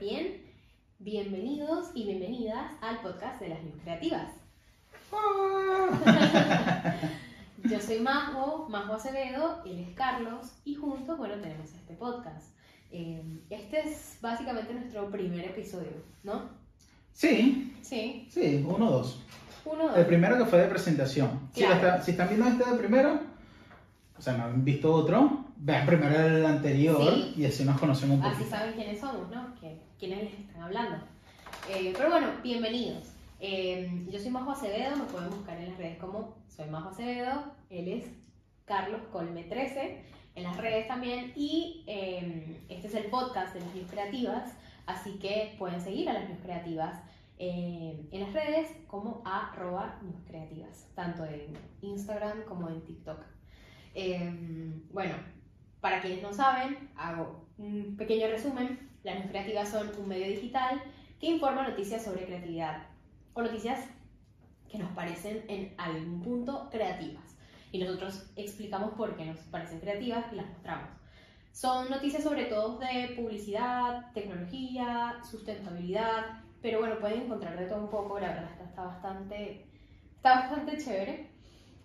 [0.00, 0.42] bien.
[0.98, 4.32] Bienvenidos y bienvenidas al podcast de las News Creativas.
[7.64, 12.54] Yo soy Majo, Majo Acevedo, él es Carlos y juntos, bueno, tenemos este podcast.
[12.90, 16.42] Eh, este es básicamente nuestro primer episodio, ¿no?
[17.12, 19.20] Sí, Sí, sí, uno o dos.
[19.64, 19.96] uno, dos.
[19.98, 21.50] El primero que fue de presentación.
[21.52, 23.20] Si, está- si están viendo este de primero,
[24.18, 27.34] o sea, no han visto otro, vean primero el anterior Sí.
[27.36, 28.56] y así nos conocemos un Así poquito.
[28.56, 29.54] saben quiénes somos, ¿no?
[29.60, 30.96] Que- quiénes les están hablando.
[31.68, 33.12] Eh, pero bueno, bienvenidos.
[33.38, 37.52] Eh, yo soy Majo Acevedo, me pueden buscar en las redes como soy Majo Acevedo,
[37.68, 38.06] él es
[38.64, 40.02] Carlos Colme 13,
[40.36, 45.18] en las redes también, y eh, este es el podcast de las News Creativas, así
[45.18, 46.98] que pueden seguir a las News Creativas
[47.38, 53.22] eh, en las redes como arroba News Creativas, tanto en Instagram como en TikTok.
[53.94, 54.32] Eh,
[54.92, 55.14] bueno,
[55.82, 58.89] para quienes no saben, hago un pequeño resumen.
[59.02, 60.82] Las News Creativas son un medio digital
[61.18, 62.82] que informa noticias sobre creatividad
[63.34, 63.80] o noticias
[64.70, 67.24] que nos parecen en algún punto creativas.
[67.72, 70.90] Y nosotros explicamos por qué nos parecen creativas y las mostramos.
[71.52, 77.90] Son noticias sobre todo de publicidad, tecnología, sustentabilidad, pero bueno, pueden encontrar de todo un
[77.90, 79.66] poco, la verdad está, está bastante,
[80.16, 81.30] está bastante chévere.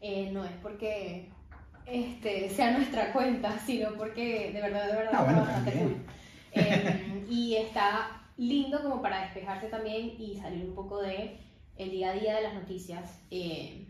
[0.02, 1.32] Eh, no es porque
[1.86, 5.90] este, sea nuestra cuenta, sino porque de verdad, de verdad Ah, está bueno, bastante también.
[5.94, 6.06] cool.
[6.56, 11.40] Eh, y está lindo como para despejarse también y salir un poco de
[11.78, 13.88] el día a día de las noticias, eh,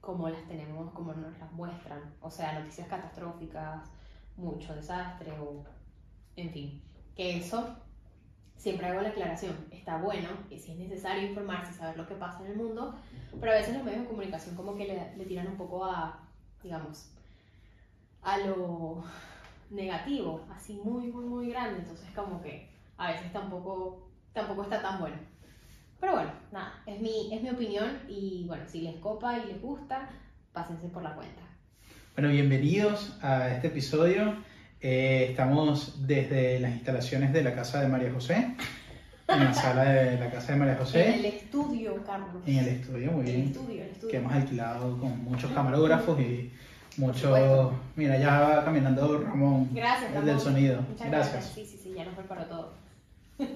[0.00, 2.14] como las tenemos, como nos las muestran.
[2.20, 3.90] O sea, noticias catastróficas,
[4.36, 5.64] mucho desastre o,
[6.36, 6.82] en fin,
[7.16, 7.76] que eso
[8.56, 9.56] siempre hago la aclaración.
[9.70, 12.94] Está bueno, y si es necesario informarse saber lo que pasa en el mundo,
[13.40, 16.28] pero a veces los medios de comunicación como que le tiran un poco a,
[16.62, 17.10] digamos,
[18.22, 19.02] a lo
[19.72, 21.80] negativo, así muy, muy, muy grande.
[21.80, 25.16] Entonces como que a veces tampoco, tampoco está tan bueno.
[26.00, 29.60] Pero bueno, nada, es mi, es mi opinión y bueno, si les copa y les
[29.62, 30.08] gusta,
[30.52, 31.42] pásense por la cuenta.
[32.16, 34.34] Bueno, bienvenidos a este episodio.
[34.80, 38.56] Eh, estamos desde las instalaciones de la casa de María José,
[39.28, 42.42] en la sala de la casa de María En el José, estudio, Carlos.
[42.44, 44.10] en el estudio, muy El bien, estudio, el estudio.
[44.10, 46.52] que hemos alquilado con muchos camarógrafos y
[46.96, 47.72] supuesto.
[47.96, 50.26] Mira, ya va caminando Ramón, Gracias, el Ramón.
[50.26, 50.82] del sonido.
[50.82, 51.32] Muchas Gracias.
[51.32, 51.54] gracias.
[51.54, 52.72] Sí, sí, sí, ya nos preparó todo.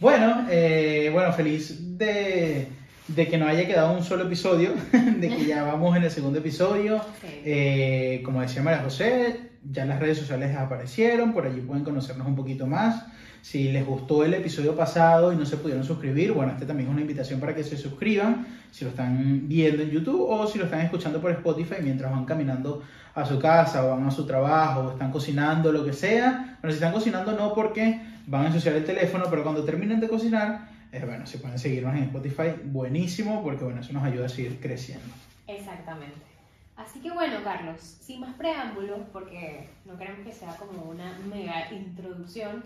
[0.00, 2.66] Bueno, eh, bueno, feliz de,
[3.06, 6.40] de que no haya quedado un solo episodio, de que ya vamos en el segundo
[6.40, 7.00] episodio.
[7.22, 12.34] Eh, como decía María José, ya las redes sociales aparecieron, por allí pueden conocernos un
[12.34, 13.04] poquito más.
[13.42, 16.92] Si les gustó el episodio pasado y no se pudieron suscribir, bueno, este también es
[16.92, 20.64] una invitación para que se suscriban, si lo están viendo en YouTube o si lo
[20.64, 22.82] están escuchando por Spotify mientras van caminando
[23.14, 26.56] a su casa o van a su trabajo o están cocinando, lo que sea.
[26.60, 30.08] Bueno, si están cocinando no porque van a ensuciar el teléfono, pero cuando terminen de
[30.08, 34.28] cocinar, eh, bueno, si pueden seguirnos en Spotify, buenísimo, porque bueno, eso nos ayuda a
[34.28, 35.12] seguir creciendo.
[35.48, 36.32] Exactamente.
[36.76, 41.72] Así que bueno, Carlos, sin más preámbulos, porque no queremos que sea como una mega
[41.72, 42.64] introducción,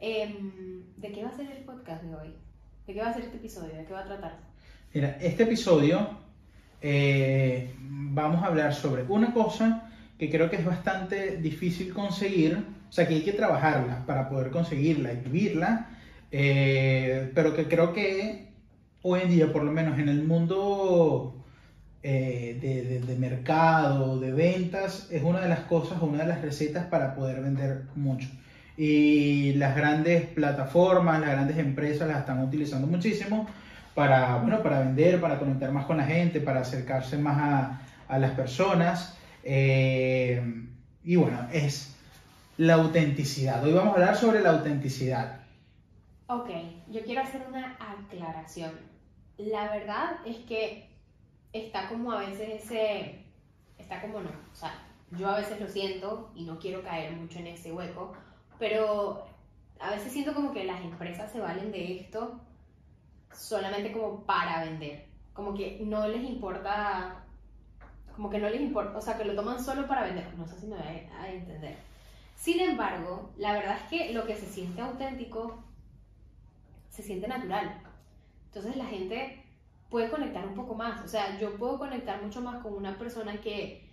[0.00, 2.34] em, ¿de qué va a ser el podcast de hoy?
[2.86, 3.74] ¿De qué va a ser este episodio?
[3.76, 4.36] ¿De qué va a tratar?
[4.94, 6.08] Mira, este episodio
[6.80, 12.56] eh, vamos a hablar sobre una cosa que creo que es bastante difícil conseguir,
[12.88, 15.88] o sea que hay que trabajarla para poder conseguirla y vivirla,
[16.30, 18.48] eh, pero que creo que
[19.02, 21.34] hoy en día, por lo menos en el mundo
[22.02, 26.42] eh, de, de- de mercado, de ventas, es una de las cosas, una de las
[26.42, 28.28] recetas para poder vender mucho.
[28.78, 33.48] Y las grandes plataformas, las grandes empresas las están utilizando muchísimo
[33.94, 38.18] para, bueno, para vender, para conectar más con la gente, para acercarse más a, a
[38.20, 39.18] las personas.
[39.42, 40.40] Eh,
[41.02, 41.96] y bueno, es
[42.56, 43.64] la autenticidad.
[43.64, 45.40] Hoy vamos a hablar sobre la autenticidad.
[46.28, 46.50] Ok,
[46.88, 48.72] yo quiero hacer una aclaración.
[49.38, 50.88] La verdad es que
[51.52, 53.24] está como a veces ese,
[53.78, 54.72] está como no, o sea,
[55.16, 58.14] yo a veces lo siento y no quiero caer mucho en ese hueco,
[58.58, 59.26] pero
[59.80, 62.40] a veces siento como que las empresas se valen de esto
[63.32, 67.24] solamente como para vender, como que no les importa,
[68.16, 70.58] como que no les importa, o sea, que lo toman solo para vender, no sé
[70.58, 71.76] si me voy a entender.
[72.34, 75.62] Sin embargo, la verdad es que lo que se siente auténtico
[76.88, 77.82] se siente natural.
[78.46, 79.44] Entonces la gente
[79.90, 81.04] puede conectar un poco más.
[81.04, 83.88] O sea, yo puedo conectar mucho más con una persona que,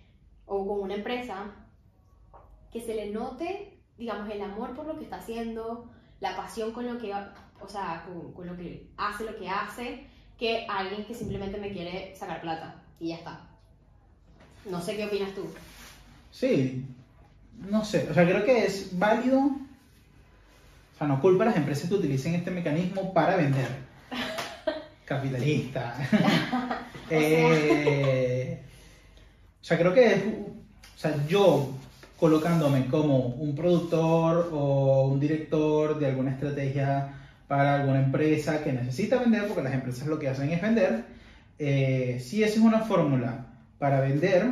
[0.46, 1.52] o con una empresa,
[2.72, 5.90] que se le note, digamos, el amor por lo que está haciendo,
[6.20, 10.06] la pasión con lo que, o sea, con, con lo que hace lo que hace,
[10.38, 13.40] que alguien que simplemente me quiere sacar plata y ya está.
[14.70, 15.46] No sé qué opinas tú.
[16.30, 16.84] Sí,
[17.58, 21.88] no sé, o sea, creo que es válido O sea, no culpa a las empresas
[21.88, 23.68] que utilicen este mecanismo para vender.
[25.04, 25.96] Capitalista.
[27.08, 28.60] Eh,
[29.60, 31.72] o sea, creo que es, o sea, yo
[32.18, 37.12] colocándome como un productor o un director de alguna estrategia
[37.46, 41.04] para alguna empresa que necesita vender, porque las empresas lo que hacen es vender,
[41.58, 43.46] eh, si esa es una fórmula
[43.78, 44.46] para vender,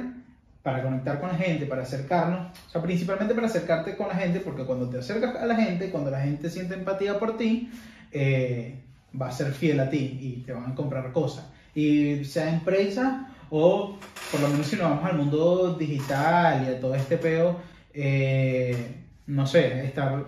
[0.63, 4.41] para conectar con la gente, para acercarnos, o sea, principalmente para acercarte con la gente,
[4.41, 7.71] porque cuando te acercas a la gente, cuando la gente siente empatía por ti,
[8.13, 8.81] eh,
[9.21, 11.47] va a ser fiel a ti y te van a comprar cosas.
[11.75, 13.97] Y sea empresa o
[14.31, 17.61] por lo menos si nos vamos al mundo digital y a todo este peo,
[17.93, 18.97] eh,
[19.27, 20.25] no sé, estar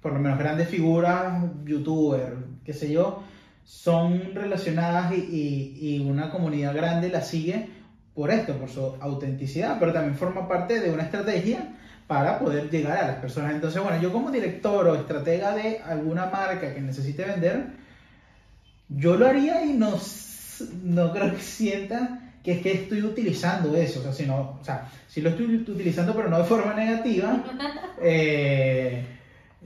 [0.00, 3.22] por lo menos grandes figuras, youtubers, qué sé yo,
[3.64, 7.68] son relacionadas y, una comunidad grande la sigue
[8.14, 11.74] por esto, por su autenticidad, pero también forma parte de una estrategia
[12.06, 13.52] para poder llegar a las personas.
[13.52, 17.66] Entonces, bueno, yo como director o estratega de alguna marca que necesite vender,
[18.88, 19.98] yo lo haría y no,
[20.82, 24.64] no creo que sienta que es que estoy utilizando eso, o sea, si, no, o
[24.64, 27.42] sea, si lo estoy utilizando pero no de forma negativa,
[28.00, 29.04] eh,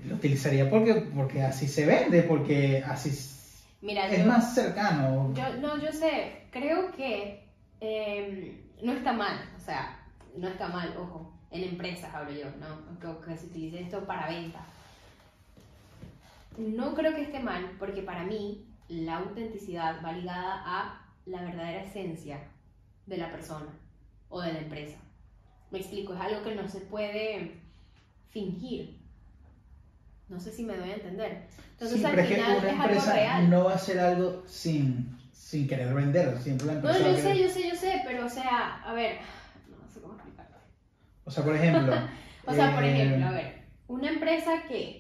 [0.07, 3.11] lo utilizaría porque, porque así se vende, porque así
[3.83, 5.33] es más cercano.
[5.35, 7.45] Yo, no, yo sé, creo que
[7.81, 9.99] em, no está mal, o sea,
[10.37, 13.21] no está mal, ojo, en empresas hablo yo, ¿no?
[13.25, 14.61] Que, se utilice esto para venta.
[16.59, 21.83] No creo que esté mal, porque para mí la autenticidad va ligada a la verdadera
[21.85, 22.41] esencia
[23.07, 23.69] de la persona
[24.29, 24.99] o de la empresa.
[25.71, 27.61] Me explico, es algo que no se puede
[28.31, 28.99] fingir.
[30.29, 31.47] No sé si me doy a entender.
[31.73, 33.51] Entonces, al final una es empresa real.
[33.51, 36.99] no va a ser algo sin, sin querer vender, siempre la empresa.
[36.99, 39.19] No, yo sé, yo sé, yo sé, pero o sea, a ver,
[39.69, 40.57] no sé cómo explicarlo.
[41.25, 41.95] O sea, por ejemplo.
[42.47, 45.00] o sea, por ejemplo, a eh, ver, una empresa que,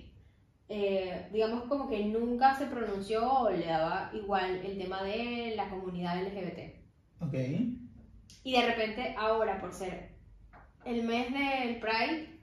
[0.72, 5.68] eh, digamos, como que nunca se pronunció o le daba igual el tema de la
[5.68, 6.76] comunidad LGBT.
[7.20, 7.34] Ok.
[8.44, 10.12] Y de repente ahora, por ser
[10.84, 12.38] el mes del Pride,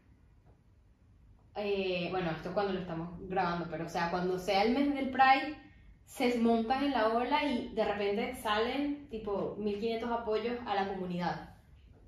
[1.55, 4.93] eh, bueno, esto es cuando lo estamos grabando, pero o sea, cuando sea el mes
[4.93, 5.55] del Pride,
[6.03, 11.55] se montan en la ola y de repente salen tipo 1500 apoyos a la comunidad.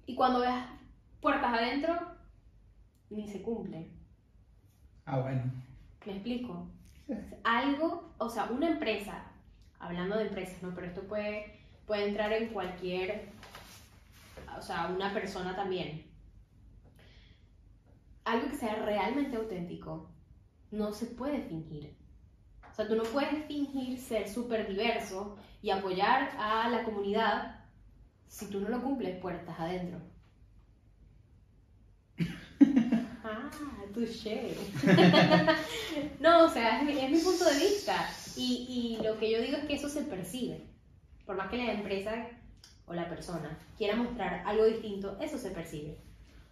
[0.06, 0.68] Y cuando veas
[1.22, 1.96] puertas adentro,
[3.10, 3.90] ni se cumple.
[5.06, 5.69] Ah, bueno.
[6.06, 6.68] ¿Me explico?
[7.44, 9.32] Algo, o sea, una empresa,
[9.80, 10.74] hablando de empresas, ¿no?
[10.76, 13.30] Pero esto puede, puede entrar en cualquier
[14.60, 16.06] o sea, una persona también,
[18.26, 20.10] algo que sea realmente auténtico,
[20.72, 21.96] no se puede fingir.
[22.70, 27.66] O sea, tú no puedes fingir ser súper diverso y apoyar a la comunidad
[28.28, 30.00] si tú no lo cumples puertas adentro.
[33.30, 33.50] Ah,
[33.94, 34.56] touché.
[36.20, 38.10] no, o sea, es mi, es mi, punto de vista.
[38.36, 40.68] Y, y lo que yo digo es que eso se percibe.
[41.26, 42.28] Por más que la empresa
[42.86, 45.98] o la persona quiera mostrar algo distinto, eso se percibe.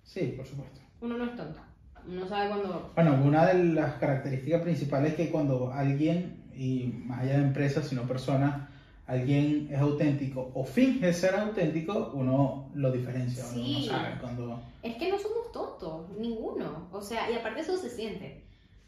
[0.04, 0.80] Sí, por supuesto.
[1.02, 1.60] Uno no es tonto.
[2.08, 2.92] Uno sabe cuando...
[2.96, 7.84] Bueno, una de las características principales es que cuando alguien, y más allá de empresa,
[7.84, 8.70] sino persona,
[9.08, 13.44] alguien es auténtico o finge ser auténtico, uno lo diferencia.
[13.44, 13.86] Sí.
[13.88, 14.62] Uno sabe cuando...
[14.84, 16.90] Es que no somos tontos, ninguno.
[16.92, 18.44] O sea, y aparte eso se siente.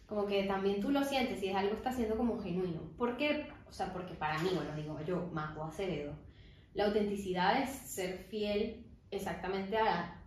[0.06, 2.82] Como que también tú lo sientes y es algo que está siendo como genuino.
[2.98, 3.48] ¿Por qué?
[3.70, 6.14] O sea, porque para mí, bueno, digo yo, Majo Acevedo,
[6.74, 10.22] la autenticidad es ser fiel exactamente a,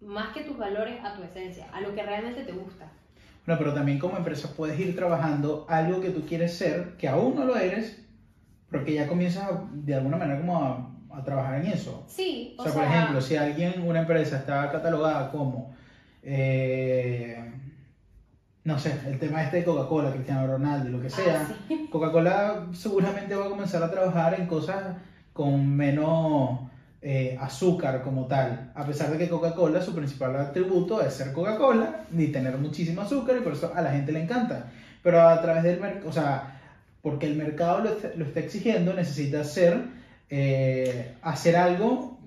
[0.00, 2.92] más que tus valores, a tu esencia, a lo que realmente te gusta.
[3.46, 7.34] Bueno, pero también como empresa puedes ir trabajando algo que tú quieres ser, que aún
[7.36, 7.99] no lo eres,
[8.70, 10.56] porque ya comienzas de alguna manera como
[11.10, 12.04] a, trabajar en eso.
[12.08, 15.74] Sí, o, sea, por ejemplo, si alguien, una empresa está catalogada como,
[16.22, 17.52] eh,
[18.64, 21.48] no sé, el tema este de Coca-Cola, Cristiano Ronaldo, lo que ah, sea,
[21.90, 24.96] Coca-Cola seguramente va a comenzar a trabajar en cosas
[25.32, 26.60] con menos
[27.02, 32.04] eh, azúcar como tal, a pesar de que Coca-Cola su principal atributo es ser Coca-Cola
[32.16, 34.70] y tener muchísimo azúcar y por eso a la gente le encanta.
[35.02, 36.59] Pero a través del mercado, o sea,
[37.02, 39.82] porque el mercado lo, lo está exigiendo, necesita hacer,
[40.28, 42.18] eh, hacer algo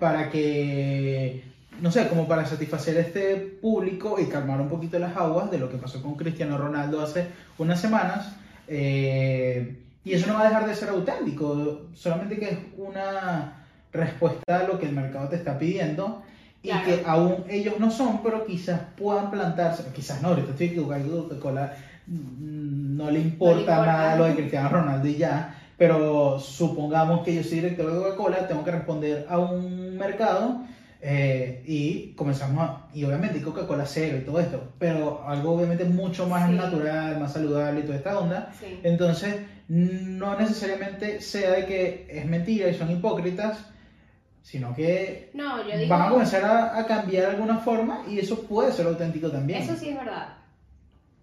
[0.00, 1.44] para que,
[1.80, 5.58] no sé, como para satisfacer a este público y calmar un poquito las aguas de
[5.58, 7.26] lo que pasó con Cristiano Ronaldo hace
[7.58, 8.36] unas semanas.
[8.68, 14.60] Eh, y eso no va a dejar de ser auténtico, solamente que es una respuesta
[14.60, 16.22] a lo que el mercado te está pidiendo
[16.62, 21.28] y que aún ellos no son, pero quizás puedan plantarse, quizás no, ahorita estoy equivocado,
[21.28, 27.42] Coca-Cola no le importa nada lo de Cristiano Ronaldo y ya, pero supongamos que yo
[27.42, 30.62] soy director de Coca-Cola, tengo que responder a un mercado
[31.04, 36.28] Eh, y comenzamos a, y obviamente Coca-Cola cero y todo esto, pero algo obviamente mucho
[36.28, 36.54] más Sí.
[36.54, 38.52] natural, más saludable y toda esta onda.
[38.60, 38.78] Sí.
[38.84, 39.34] Entonces,
[39.66, 43.64] no necesariamente sea de que es mentira y son hipócritas,
[44.42, 45.88] sino que No, yo digo.
[45.88, 49.60] van a comenzar a, a cambiar de alguna forma y eso puede ser auténtico también.
[49.60, 50.28] Eso sí es verdad.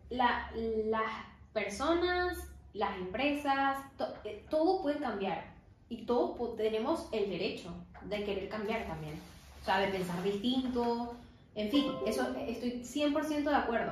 [0.09, 0.51] La-
[0.85, 1.11] las
[1.53, 2.37] personas,
[2.73, 5.53] las empresas, to- eh, todo puede cambiar.
[5.89, 7.73] Y todos tenemos el derecho
[8.03, 9.19] de querer cambiar también.
[9.61, 11.15] O sea, de pensar distinto.
[11.55, 13.91] En fin, eso estoy 100% de acuerdo.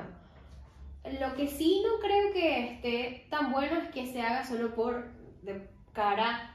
[1.20, 5.08] Lo que sí no creo que esté tan bueno es que se haga solo por
[5.42, 6.54] de cara,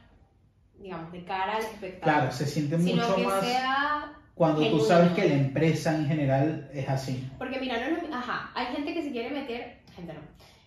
[0.78, 2.04] digamos, de cara al espectador.
[2.20, 6.08] Claro, se siente sino mucho que más sea cuando tú sabes que la empresa en
[6.08, 7.30] general es así.
[7.38, 10.20] Porque mira, no mi- ajá, hay gente que se quiere meter, gente no,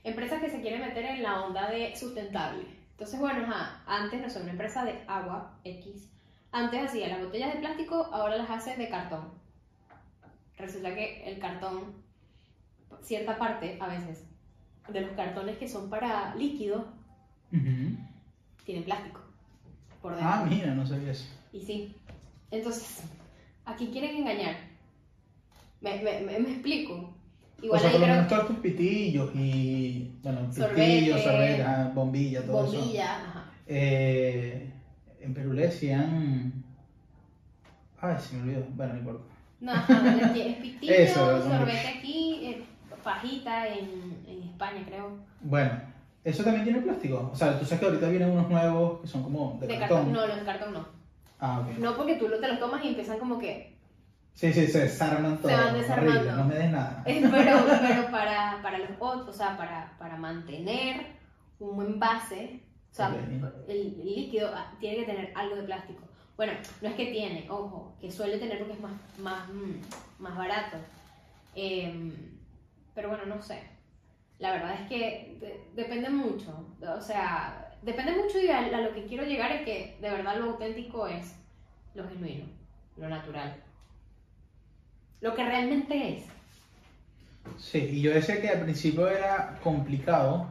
[0.05, 2.65] empresas que se quieren meter en la onda de sustentable.
[2.93, 6.09] Entonces, bueno, ajá, antes, no sé, una empresa de agua X,
[6.53, 9.33] antes hacía las botellas de plástico, ahora las hace de cartón.
[10.57, 11.93] Resulta que el cartón,
[13.03, 14.25] cierta parte a veces,
[14.89, 16.87] de los cartones que son para líquido,
[17.53, 17.97] Ujú.
[18.65, 19.21] tienen plástico.
[20.01, 20.31] Por dentro.
[20.33, 21.27] Ah, mira, no sabía eso.
[21.53, 21.95] Y sí.
[22.51, 23.03] Entonces,
[23.67, 24.57] ¿a quién quieren engañar?
[25.83, 27.13] Me, me, me, me explico.
[27.63, 31.23] Igual o sea, ahí por lo creo menos que- todos tus pitillos y, bueno, pitillos,
[31.23, 32.77] sorbete, ah, bombilla, todo eso.
[32.79, 33.45] bombilla, ajá.
[33.67, 34.71] Eh,
[35.21, 36.65] en Perú le decían...
[38.01, 38.67] Ay, se me olvidó.
[38.75, 39.25] Bueno, no importa.
[39.61, 42.65] No, ajá, es pitillo, Eso, sorbete aquí, eh,
[43.03, 45.17] fajita en, en España, creo.
[45.41, 45.73] Bueno,
[46.25, 47.31] eso también tiene plástico.
[47.33, 49.97] O sea, tú sabes que ahorita vienen unos nuevos que son como de, De cartón.
[49.99, 50.13] cartón.
[50.13, 50.87] No, los de cartón no.
[51.41, 51.79] Ah, ok.
[51.79, 53.77] No porque tú lo- te los tomas y empiezan como que...
[54.35, 55.51] Sí, sí, se desarman todo.
[55.53, 56.21] van desarmando.
[56.21, 57.03] Horrible, no me des nada.
[57.07, 61.07] eh, Pero, pero para, para los otros, o sea, para, para mantener
[61.59, 62.61] un buen base,
[62.93, 63.15] o sea, Ok.
[63.69, 66.03] el, el líquido ah, tiene que tener algo de plástico.
[66.37, 66.53] Bueno,
[66.83, 70.77] no es que tiene, ojo, que suele tener porque es más, más, mm, más barato.
[71.55, 72.13] Em,
[72.95, 73.63] pero bueno, no sé.
[74.39, 76.75] La verdad es que de- depende mucho.
[76.83, 80.51] O sea, depende mucho y a, lo que quiero llegar es que de verdad lo
[80.51, 81.37] auténtico es
[81.95, 82.45] lo genuino,
[82.99, 83.57] lo natural.
[85.21, 86.25] Lo que realmente es.
[87.59, 90.49] Sí, y yo decía que al principio era complicado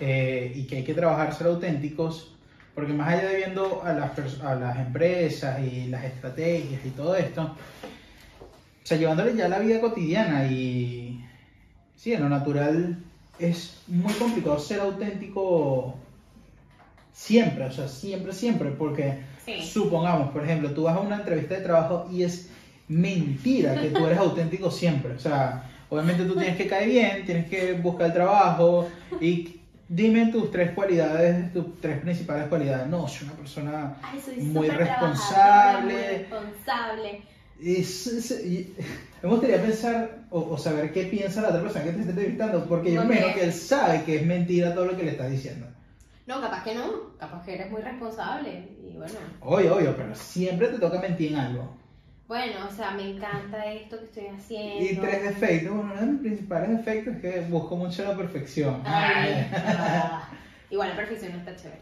[0.00, 2.34] eh, y que hay que trabajar ser auténticos,
[2.74, 7.14] porque más allá de viendo a las, a las empresas y las estrategias y todo
[7.14, 11.22] esto, o sea, llevándole ya la vida cotidiana y
[11.94, 12.98] sí, en lo natural
[13.38, 15.99] es muy complicado ser auténtico
[17.12, 19.62] siempre, o sea, siempre, siempre, porque Sí.
[19.62, 22.50] supongamos, por ejemplo, tú vas a una entrevista de trabajo y es
[22.88, 25.12] mentira que tú eres auténtico siempre.
[25.14, 28.88] O sea, obviamente tú tienes que caer bien, tienes que buscar el trabajo
[29.20, 29.56] y
[29.88, 32.86] dime tus tres cualidades, tus tres principales cualidades.
[32.88, 33.94] No, soy una persona...
[34.02, 35.14] Ay, soy Muy responsable.
[35.34, 37.22] trabajadora, muy responsable.
[37.62, 38.74] es- es- y-
[39.22, 42.64] me gustaría pensar o, o saber qué piensa la otra persona que te está entrevistando,
[42.66, 43.08] porque yo Ok.
[43.08, 45.66] me imagino que él sabe que es mentira todo lo que le estás diciendo.
[46.26, 47.16] No, capaz que no.
[47.18, 48.68] Capaz que eres muy responsable.
[48.82, 51.76] Y bueno, Obvio, obvio, pero siempre te toca mentir en algo.
[52.28, 54.84] bueno, o sea, me encanta esto que estoy haciendo.
[54.84, 55.74] Y tres defectos.
[55.76, 58.82] Bueno, uno de mis principales defectos es que busco mucho la perfección.
[58.84, 60.28] Ay, ah.
[60.70, 61.80] Igual la perfección no está chévere.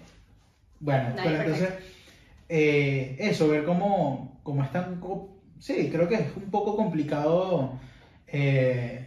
[0.81, 1.85] Bueno, Nadie pero es entonces,
[2.49, 5.01] eh, eso, ver cómo, cómo es tan...
[5.59, 7.79] Sí, creo que es un poco complicado
[8.29, 9.07] eh,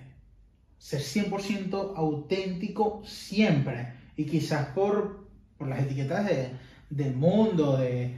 [0.77, 3.93] ser 100% auténtico siempre.
[4.17, 5.20] Y quizás por,
[5.61, 6.49] por las etiquetas de,
[6.89, 8.11] del mundo, de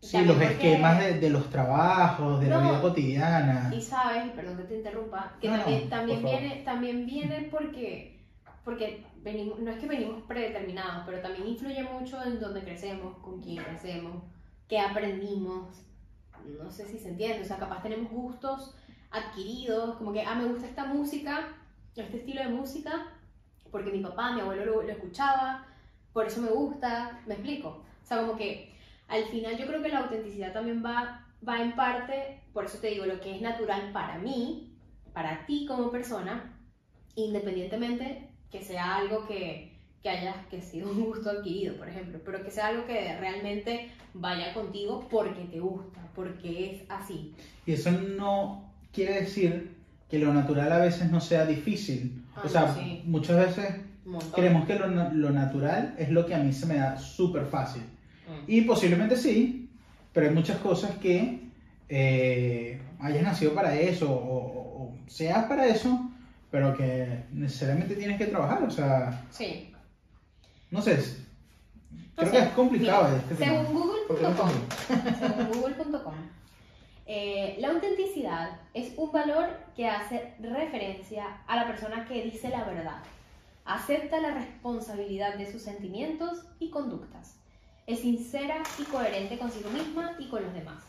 [0.00, 2.62] sí, los esquemas de, de los trabajos, de la No.
[2.62, 3.70] vida cotidiana.
[3.74, 8.20] Y sabes, perdón que te interrumpa, que No, también, también, viene, también viene porque,
[8.64, 13.40] porque venimos, no es que venimos predeterminados, pero también influye mucho en dónde crecemos, con
[13.40, 14.22] quién crecemos,
[14.68, 15.84] qué aprendimos.
[16.62, 18.74] No sé si se entiende, o sea, capaz tenemos gustos
[19.10, 21.48] adquiridos, como que, ah, me gusta esta música,
[21.96, 23.06] este estilo de música,
[23.70, 25.66] porque mi papá, mi abuelo lo, lo escuchaba,
[26.12, 27.84] por eso me gusta, me explico.
[28.02, 28.72] O sea, como que
[29.08, 32.88] al final yo creo que la autenticidad también va, va en parte, por eso te
[32.88, 34.72] digo, lo que es natural para mí,
[35.12, 36.56] para ti como persona,
[37.14, 42.42] independientemente que sea algo que, que haya que sido un gusto adquirido, por ejemplo, pero
[42.42, 47.34] que sea algo que realmente vaya contigo porque te gusta, porque es así.
[47.66, 49.76] Y eso no quiere decir
[50.08, 52.24] que lo natural a veces no sea difícil.
[52.34, 53.02] Ah, o sea, no, sí.
[53.06, 53.74] muchas veces
[54.04, 54.32] montón.
[54.32, 57.82] creemos que lo, lo natural es lo que a mí se me da súper fácil.
[57.82, 58.44] Mm.
[58.46, 59.68] Y posiblemente sí,
[60.12, 61.40] pero hay muchas cosas que
[61.88, 66.10] eh, hayas nacido para eso o, o- o seas para eso,
[66.50, 68.62] pero que necesariamente tienes que trabajar.
[68.62, 69.72] O sea, Sí.
[70.70, 74.50] no sé, No creo sé, que es complicado mira, este según google.com,
[75.18, 76.14] según google.com,
[77.06, 82.62] Eh, la autenticidad es un valor que hace referencia a la persona que dice la
[82.64, 82.98] verdad,
[83.64, 87.40] acepta la responsabilidad de sus sentimientos y conductas,
[87.86, 90.84] es sincera y coherente consigo misma y con los demás.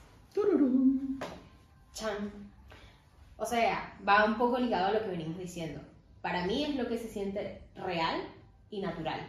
[1.93, 2.31] Chan.
[3.37, 5.81] O sea, va un poco ligado a lo que venimos diciendo.
[6.21, 8.21] Para mí es lo que se siente real
[8.69, 9.19] y natural.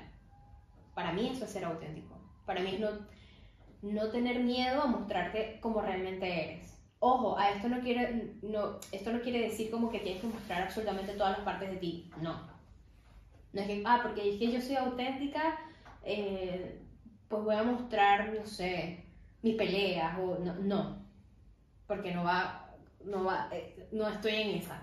[0.94, 2.20] Para mí eso es ser auténtico.
[2.44, 2.90] Para mí es no,
[3.82, 6.78] no tener miedo a mostrarte como realmente eres.
[6.98, 10.62] Ojo, a esto no quiere, no, esto no quiere decir como que tienes que mostrar
[10.62, 12.10] absolutamente todas las partes de ti.
[12.20, 12.51] No.
[13.52, 15.58] No es que, ah, porque es que yo soy auténtica,
[16.04, 16.80] eh,
[17.28, 19.04] pues voy a mostrar, no sé,
[19.42, 20.54] mis peleas o no.
[20.54, 21.02] no.
[21.86, 22.70] Porque no va,
[23.04, 24.82] no va, eh, no estoy en esa.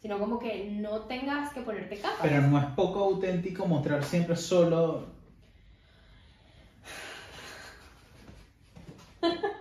[0.00, 2.20] Sino como que no tengas que ponerte capas.
[2.22, 5.06] Pero no es poco auténtico mostrar siempre solo.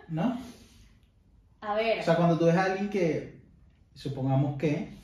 [0.08, 0.38] ¿No?
[1.62, 2.00] A ver.
[2.00, 3.42] O sea, cuando tú ves a alguien que,
[3.94, 4.99] supongamos que,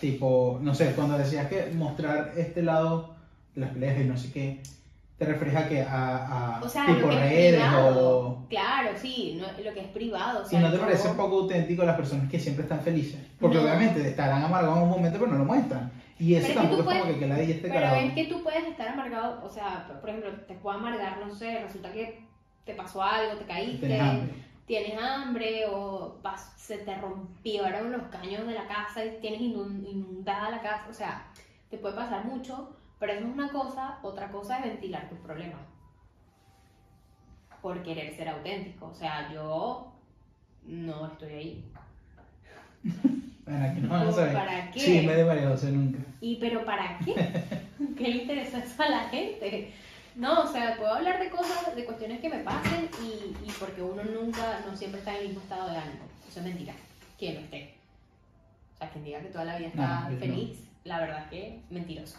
[0.00, 3.14] tipo, no sé, cuando decías que mostrar este lado
[3.54, 4.62] de las peleas y no sé qué,
[5.18, 8.46] te refieres a que a, a O sea, tipo que redes o...
[8.48, 10.42] Claro, sí, no- lo que es privado.
[10.44, 13.20] o sea, no te parece poco auténtico las personas que siempre están felices.
[13.40, 13.64] Porque No.
[13.64, 15.90] obviamente estarán amargados en un momento, pero no lo muestran.
[16.20, 18.12] Y eso Pero es que tampoco es como puedes- que, que la este Pero es
[18.12, 21.92] que tú puedes estar amargado, o sea, por ejemplo, te puede amargar, no sé, resulta
[21.92, 22.20] que
[22.64, 23.88] te pasó algo, te caíste,
[24.68, 25.64] Tienes hambre.
[25.68, 26.20] o
[26.56, 30.92] se te rompieron los caños de la casa y tienes inun- inundada la casa, o
[30.92, 31.26] sea,
[31.70, 35.60] te puede pasar mucho, pero eso es una cosa, otra cosa es ventilar tus problemas.
[37.62, 39.92] Por querer ser auténtico, o sea, yo
[40.64, 41.72] no estoy ahí.
[43.44, 44.32] Bueno, aquí no van a ¿Cómo saber.
[44.34, 44.80] para qué?
[44.80, 45.98] Sí, me de María José nunca.
[46.20, 47.14] ¿Y pero para qué?
[47.96, 49.72] ¿Qué le interesa eso a la gente?
[50.18, 53.80] No, o sea, puedo hablar de cosas, de cuestiones que me pasen y, y porque
[53.80, 56.04] uno nunca, no siempre está en el mismo estado de ánimo.
[56.28, 56.74] Eso es mentira.
[57.16, 57.76] Quien no esté.
[58.74, 60.18] O sea, quien diga que toda la vida está No, yo no.
[60.18, 62.18] feliz, la verdad es que mentiroso.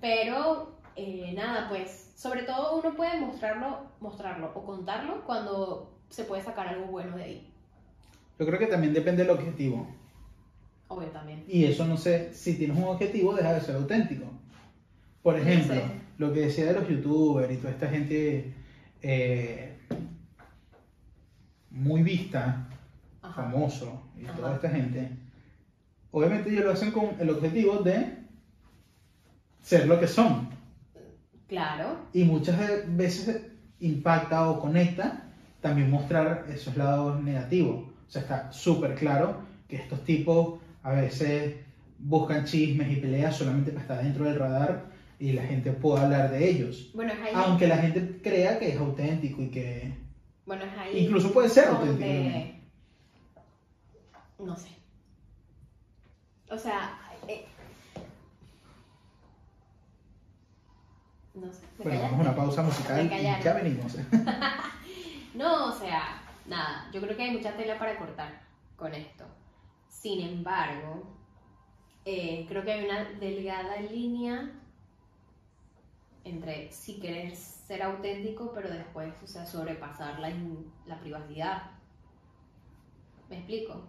[0.00, 6.42] Pero, eh, nada, pues, sobre todo uno puede mostrarlo, mostrarlo o contarlo cuando se puede
[6.42, 7.52] sacar algo bueno de ahí.
[8.38, 9.86] Yo creo que también depende del objetivo.
[10.88, 11.44] Obvio también.
[11.46, 14.24] Y eso no sé, si tienes un objetivo, deja de ser auténtico.
[15.22, 15.99] Por ejemplo, sé.
[16.20, 18.52] Lo que decía de los youtubers y toda esta gente
[19.00, 19.74] eh,
[21.70, 22.66] muy vista,
[23.22, 23.42] Ajá.
[23.42, 24.36] famoso y Ajá.
[24.36, 25.08] toda esta gente,
[26.10, 28.18] obviamente ellos lo hacen con el objetivo de
[29.62, 30.50] ser lo que son.
[31.48, 31.96] Claro.
[32.12, 32.58] Y muchas
[32.94, 33.40] veces
[33.80, 35.22] impacta o conecta
[35.62, 37.76] también mostrar esos lados negativos.
[38.06, 41.56] O sea, está súper claro que estos tipos a veces
[41.98, 44.89] buscan chismes y peleas solamente para estar dentro del radar
[45.20, 46.90] y la gente pueda hablar de ellos.
[46.94, 47.32] Bueno, es ahí.
[47.34, 49.92] Aunque la gente crea que es auténtico y que
[50.46, 50.98] Bueno, es ahí.
[51.04, 52.60] incluso puede ser donde- auténtico.
[54.38, 54.70] No sé.
[56.50, 57.44] O sea, eh,
[61.34, 61.60] no sé.
[61.78, 63.96] ¿me Bueno, vamos a una pausa musical y ya venimos.
[65.34, 66.90] No, o sea, nada.
[66.92, 68.40] Yo creo que hay mucha tela para cortar
[68.76, 69.24] con esto.
[69.88, 71.04] Sin embargo,
[72.04, 74.50] eh, creo que hay una delgada línea
[76.24, 80.32] entre si querer ser auténtico, pero después, o sea, sobrepasar la,
[80.86, 81.70] la privacidad.
[83.28, 83.84] ¿Me explico?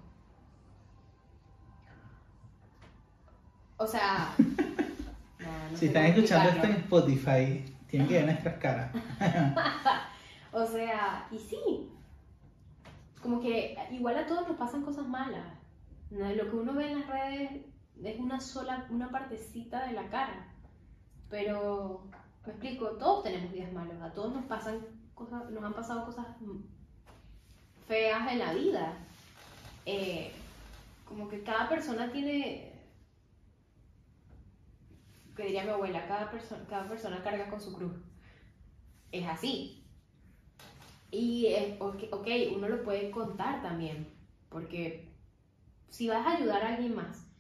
[3.78, 4.36] O sea,
[5.40, 6.74] no Si están escuchando esto en.
[6.74, 8.92] Spotify, tienen que ver nuestras caras.
[10.54, 11.90] O sea, y sí.
[13.22, 15.46] Como que igual a todos nos pasan cosas malas.
[16.10, 16.30] ¿no?
[16.30, 17.66] Lo que uno ve en las redes
[18.04, 20.48] es una sola, una partecita de la cara.
[21.30, 22.10] Pero,
[22.46, 24.02] me explico, todos tenemos días malos.
[24.02, 24.80] A todos nos pasan
[25.14, 26.28] cosas, nos han pasado cosas
[27.88, 28.98] feas en la vida.
[29.86, 30.32] Eh,
[31.06, 32.74] como que cada persona tiene,
[35.36, 37.94] que diría mi abuela, cada, persona cada persona carga con su cruz.
[39.12, 39.86] Es así.
[41.12, 44.08] Y es, ok, ok, uno lo puede contar también,
[44.50, 45.12] porque
[45.90, 47.31] si vas a ayudar a alguien más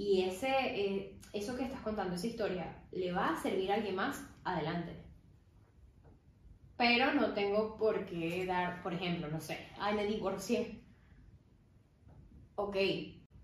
[0.00, 3.96] y ese, eh, eso que estás contando, esa historia, le va a servir a alguien
[3.96, 4.96] más, adelante.
[6.78, 10.82] Pero no tengo por qué dar, por ejemplo, no sé, ay, me divorcié.
[12.54, 12.76] Ok,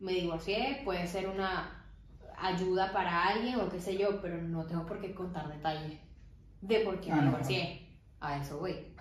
[0.01, 1.85] me divorcié, puede ser una
[2.39, 6.01] ayuda para alguien o qué sé yo, pero no tengo por qué contar detalles
[6.63, 7.87] de por qué Ah, me divorcié.
[8.21, 8.95] A eso voy.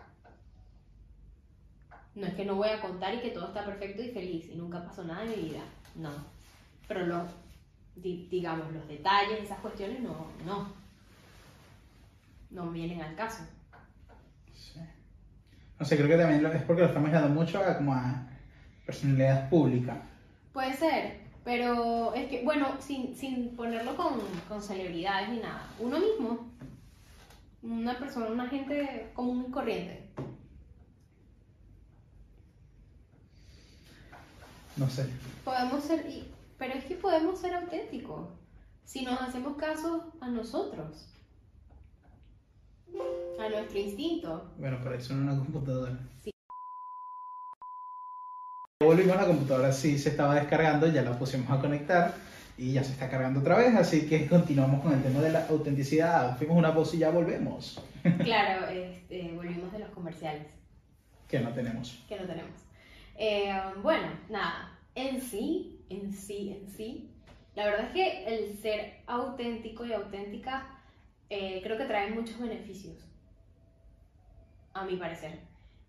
[2.16, 4.56] No es que no voy a contar y que todo está perfecto y feliz y
[4.56, 5.64] nunca pasó nada en mi vida.
[5.96, 6.12] No.
[6.90, 7.45] Pero los,
[7.96, 10.74] di- digamos, los detalles, esas cuestiones, no, no.
[12.52, 13.44] No vienen al caso.
[14.54, 14.80] Sí.
[15.80, 18.28] No sé, creo que también es porque lo estamos dando mucho a, como a,
[18.86, 20.02] personalidad pública.
[20.54, 26.00] Puede ser, pero es que, bueno, sin, sin ponerlo con, con celebridades ni nada, uno
[26.00, 26.50] mismo,
[27.64, 30.08] una persona, una gente común y corriente.
[34.78, 35.10] No sé.
[35.44, 38.30] Podemos ser, y- pero es que podemos ser auténticos
[38.84, 41.08] si nos hacemos caso a nosotros,
[43.40, 44.52] a nuestro instinto.
[44.58, 45.98] Bueno, para eso en una computadora.
[46.24, 46.32] Sí.
[48.82, 52.14] Volvimos a la computadora, sí se estaba descargando, ya la pusimos a conectar
[52.58, 55.48] y ya se está cargando otra vez, así que continuamos con el tema de la
[55.48, 56.38] autenticidad.
[56.38, 57.82] Fuimos una voz y ya volvemos,
[58.24, 60.48] Claro, este, volvimos de los comerciales.
[61.28, 62.04] que no tenemos.
[62.08, 62.52] que no tenemos.
[63.18, 67.10] Eh, bueno, nada, en sí, en sí, en sí,
[67.56, 70.68] la verdad es que el ser auténtico y auténtica
[71.30, 72.98] eh, creo que trae muchos beneficios,
[74.74, 75.40] a mi parecer.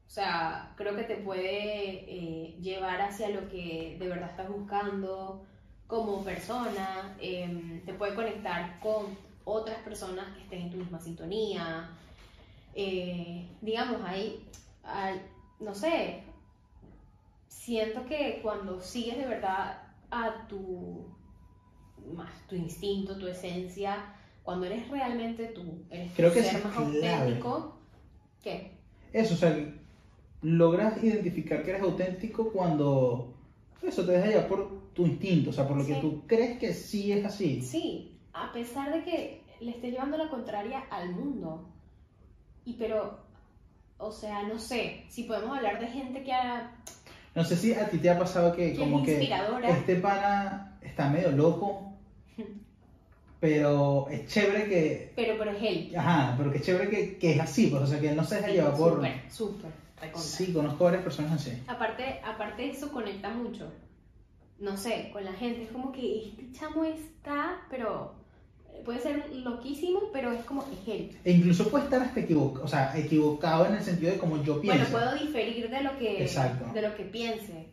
[0.07, 5.45] O sea, creo que te puede eh, llevar hacia lo que de verdad estás buscando
[5.89, 11.91] como persona, em, te puede conectar con otras personas que estén en tu misma sintonía.
[12.75, 14.45] Eh, digamos, ahí,
[15.61, 16.23] no sé,
[17.49, 21.07] siento que cuando sigues de verdad a tu,
[22.15, 26.69] más tu instinto, tu esencia, cuando eres realmente tú, eres Creo tu que ser eso
[26.69, 27.17] más es clave.
[27.17, 27.79] auténtico,
[28.43, 28.79] ¿qué?
[29.13, 29.75] Eso, o sea,
[30.43, 33.35] logras identificar que eres auténtico cuando
[33.83, 36.73] eso te deja llevar por tu instinto, o sea, por lo que tú crees que
[36.73, 37.61] sí es así.
[37.63, 41.69] Sí, a pesar de que le esté llevando la contraria al mundo.
[42.65, 43.19] Y pero,
[43.99, 46.77] o sea, no sé, si podemos hablar de gente que, ha,
[47.37, 49.31] No sé si a ti te ha pasado que como que
[49.69, 51.93] este pana está medio loco,
[53.41, 55.95] pero es chévere que, Pero, pero es él.
[55.97, 58.25] ajá, pero que es chévere que, que es así, pues, o sea, que él no
[58.25, 58.95] se deja llevar por...
[58.95, 59.71] Súper, súper.
[60.17, 61.63] Sí, conozco varias personas así.
[61.67, 63.71] Aparte, aparte eso conecta mucho.
[64.59, 65.65] No sé, con la gente.
[65.65, 68.15] Es como que este chamo está, pero
[68.85, 71.19] puede ser loquísimo, pero es como es él.
[71.25, 74.61] E incluso puede estar hasta equivocado, o sea, equivocado en el sentido de como yo
[74.61, 74.91] pienso.
[74.91, 76.73] Bueno, puedo diferir de lo que Exacto.
[76.73, 77.69] de lo que piense,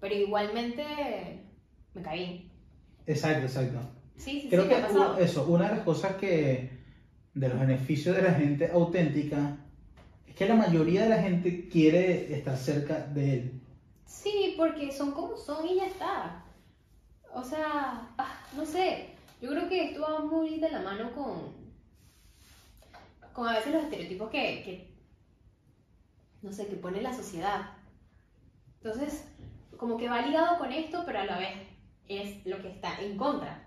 [0.00, 0.84] pero igualmente
[1.94, 2.50] me caí.
[3.06, 3.78] Exacto, exacto.
[4.16, 6.70] Sí, sí, Creo sí, que ha eso, una de las cosas que,
[7.34, 9.58] de los beneficios de la gente auténtica,
[10.26, 13.60] es que la mayoría de la gente quiere estar cerca de él.
[14.06, 16.44] Sí, porque son como son y ya está.
[17.34, 21.52] O sea, ah, no sé, yo creo que esto va muy de la mano con,
[23.32, 24.94] con a veces los estereotipos que, que,
[26.42, 27.72] no sé, que pone la sociedad.
[28.82, 29.26] Entonces,
[29.76, 31.52] como que va ligado con esto, pero a la vez
[32.08, 33.62] es lo que está en contra.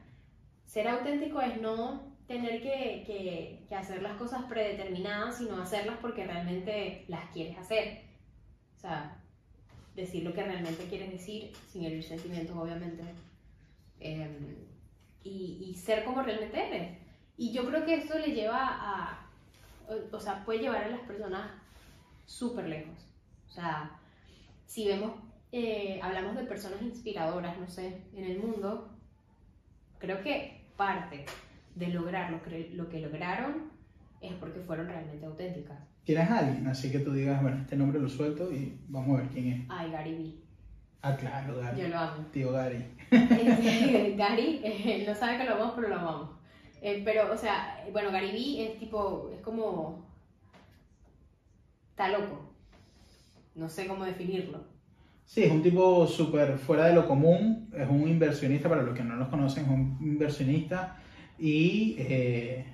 [0.66, 6.26] Ser auténtico es no tener que, que, que hacer las cosas predeterminadas, sino hacerlas porque
[6.26, 8.04] realmente las quieres hacer.
[8.76, 9.24] O sea,
[9.96, 13.04] decir lo que realmente quieres decir, sin herir sentimientos, obviamente.
[14.00, 14.67] Eh,
[15.28, 16.98] y, y ser como realmente eres.
[17.38, 19.30] Y yo creo que esto le lleva a,
[19.88, 21.52] o, o sea, puede llevar a las personas
[22.26, 22.96] súper lejos.
[23.48, 23.92] O sea,
[24.66, 25.14] si vemos,
[25.52, 28.90] eh, hablamos de personas inspiradoras, no sé, en el mundo,
[29.98, 31.26] creo que parte
[31.76, 33.72] de lograr lo que, lo que lograron
[34.22, 35.78] es porque fueron realmente auténticas.
[36.04, 39.22] Tienes a alguien, así que tú digas, bueno, este nombre lo suelto y vamos a
[39.24, 39.66] ver quién es.
[39.70, 40.47] Ay, Gary Vee.
[41.02, 41.82] Ah, claro, Gary.
[41.82, 42.26] Yo lo amo.
[42.32, 42.84] Tío Gary.
[43.12, 46.30] Eh, Gary, eh, no sabe que lo amamos, pero lo amamos.
[46.82, 50.06] Eh, pero, o sea, bueno, Gary Vee es tipo, es como,
[51.92, 52.54] está loco.
[53.56, 54.64] No sé cómo definirlo.
[55.26, 59.04] Sí, es un tipo súper fuera de lo común, es un inversionista, para los que
[59.04, 60.96] no los conocen, es un inversionista
[61.38, 62.66] y eh,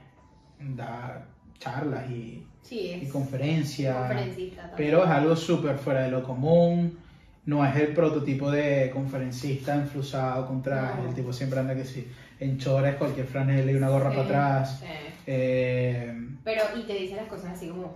[0.59, 1.25] da
[1.57, 4.77] charlas y, Sí, y conferencias, conferencista también.
[4.77, 6.97] pero es algo súper fuera de lo común,
[7.45, 11.09] no es el prototipo de conferencista enflusado con traje, No.
[11.09, 12.07] el tipo siempre anda que sí,
[12.39, 14.79] en chores, cualquier franela y una gorra Sí, para atrás.
[14.79, 14.85] sí.
[15.27, 17.95] Eh, Pero, y te dice las cosas así como,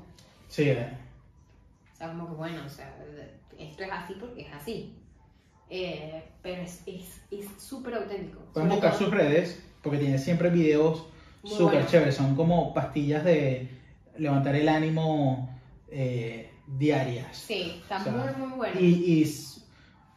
[0.49, 0.87] sí, eh,
[1.93, 2.93] o sea, como que bueno, o sea,
[3.57, 4.93] esto es así porque es así.
[5.69, 8.39] Eh, pero es es- es súper auténtico.
[8.53, 11.05] pueden buscar todo- sus redes porque tiene siempre videos
[11.43, 11.87] súper bueno.
[11.89, 13.69] chéveres, son como pastillas de
[14.17, 15.56] levantar el ánimo
[15.89, 17.35] eh, diarias.
[17.37, 18.79] Sí, está O sea, muy, muy bueno.
[18.79, 19.33] Y, y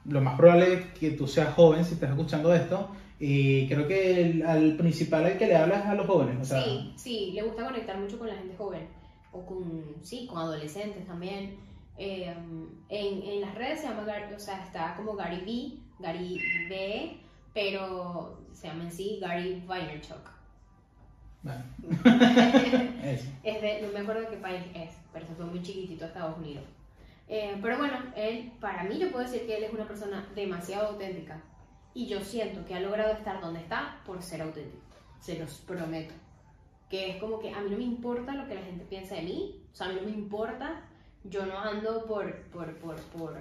[0.06, 2.90] lo más probable es que tú seas joven si estás escuchando esto.
[3.18, 6.38] Y creo que el- al principal al que le hablas es a los jóvenes.
[6.40, 8.88] O sea, sí, sí, le gusta conectar mucho con la gente joven.
[9.32, 11.56] O con, sí, con adolescentes también.
[11.98, 12.34] Eh,
[12.88, 15.42] en, en las redes se llama, o sea, está como Gary
[15.98, 17.16] V, Gary B,
[17.52, 20.30] pero se llama en sí Gary Vaynerchuk.
[21.42, 21.62] bueno.
[23.44, 26.08] Es de, no me acuerdo de qué país es, pero se fue muy chiquitito a
[26.08, 26.64] Estados Unidos.
[27.28, 30.88] Eh, pero bueno, él, para mí yo puedo decir que él es una persona demasiado
[30.88, 31.42] auténtica.
[31.94, 34.82] Y yo siento que ha logrado estar donde está por ser auténtico.
[35.20, 36.14] Se los prometo.
[36.88, 39.22] Que es como que a mí no me importa lo que la gente piensa de
[39.22, 39.60] mí.
[39.72, 40.82] O sea, a mí no me importa.
[41.24, 43.36] Yo no ando por, por, por, por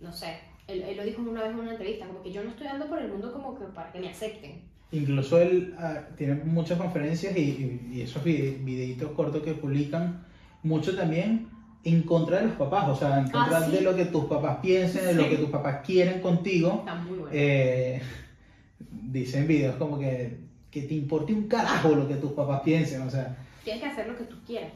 [0.00, 0.38] no sé.
[0.68, 2.88] Él, él lo dijo una vez en una entrevista, como que yo no estoy andando
[2.94, 4.62] por el mundo como que para que me acepten.
[4.92, 10.25] Incluso él ah, tiene muchas conferencias y, y- y esos vide- videitos cortos que publican,
[10.66, 11.48] mucho también
[11.84, 13.72] en contra de los papás, o sea, en contra sí.
[13.72, 15.30] de lo que tus papás piensen, de lo Sí.
[15.30, 16.76] que tus papás quieren contigo.
[16.80, 17.30] Está muy bueno.
[17.32, 18.02] Eh,
[18.78, 20.38] dicen videos como que,
[20.70, 24.06] que te importe un carajo lo que tus papás piensen, o sea, Tienes que hacer
[24.08, 24.72] lo que tú quieras,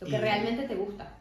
[0.00, 1.14] lo que Y- realmente te gusta.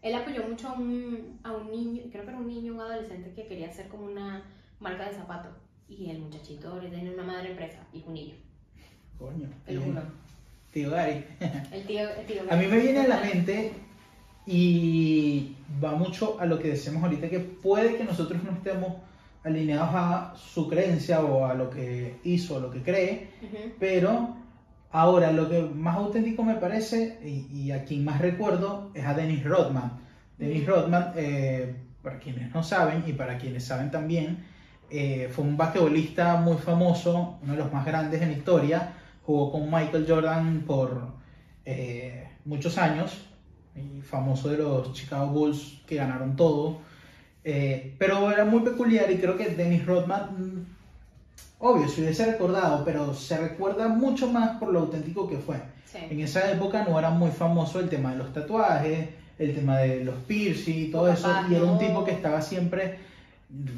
[0.00, 3.30] Él apoyó mucho a un, a un niño, creo que era un niño, un adolescente
[3.34, 4.42] que quería hacer como una
[4.80, 5.52] marca de zapatos.
[5.88, 8.34] Y el muchachito ahora tiene una madre empresa y es un niño,
[9.18, 9.48] coño.
[9.64, 10.02] te lo juro.
[10.72, 11.24] Tío Gary.
[11.72, 13.72] El tío, el tío A mí me viene a la mente
[14.46, 18.94] y va mucho a lo que decíamos ahorita, que puede que nosotros no estemos
[19.44, 23.72] alineados a su creencia o a lo que hizo, o lo que cree, Ujú.
[23.78, 24.36] pero
[24.90, 29.14] ahora lo que más auténtico me parece y, y a quien más recuerdo es a
[29.14, 29.92] Dennis Rodman.
[30.38, 30.66] Dennis Mm.
[30.66, 34.44] Rodman, eh, para quienes no saben y para quienes saben también,
[34.90, 38.92] eh, fue un basquetbolista muy famoso, uno de los más grandes en la historia,
[39.24, 41.00] jugó con Michael Jordan por
[41.64, 43.18] eh, muchos años,
[43.74, 46.78] y famoso de los Chicago Bulls que ganaron todo,
[47.44, 50.66] eh, pero era muy peculiar y creo que Dennis Rodman, mm,
[51.60, 55.56] obvio, se hubiese recordado, pero se recuerda mucho más por lo auténtico que fue.
[55.86, 55.98] Sí.
[56.10, 59.08] En esa época no era muy famoso el tema de los tatuajes,
[59.38, 62.98] el tema de los piercing y todo eso, y era un tipo que estaba siempre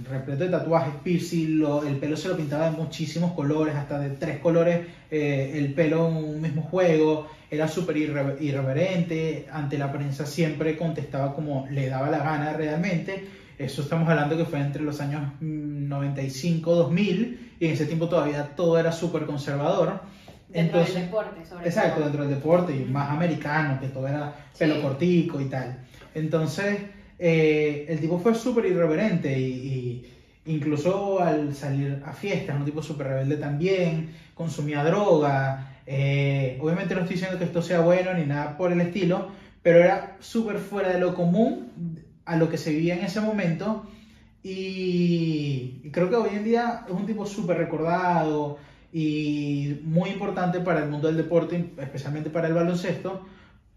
[0.09, 4.11] repleto de tatuajes, piercing, lo- el pelo se lo pintaba de muchísimos colores, hasta de
[4.11, 9.91] tres colores, eh, el pelo en un mismo juego, era súper irre- irreverente, ante la
[9.93, 13.25] prensa siempre contestaba como le daba la gana realmente,
[13.59, 18.55] eso estamos hablando que fue entre los años mm, 95-2000, y en ese tiempo todavía
[18.57, 20.01] todo era súper conservador.
[20.49, 22.05] Dentro Entonces, del deporte, sobre Exacto, todo.
[22.05, 24.81] dentro del deporte y más americano, que todo era pelo Sí.
[24.83, 25.79] cortico y tal.
[26.15, 26.81] Entonces,
[27.19, 30.05] eh, el tipo fue súper irreverente y,
[30.45, 35.81] y incluso al salir a fiestas, un tipo súper rebelde también, consumía droga.
[35.87, 39.29] eh, obviamente no estoy diciendo que esto sea bueno ni nada por el estilo,
[39.63, 41.73] pero era súper fuera de lo común
[42.25, 43.87] a lo que se vivía en ese momento.
[44.43, 48.59] Y creo que hoy en día es un tipo súper recordado
[48.93, 53.25] y muy importante para el mundo del deporte, especialmente para el baloncesto,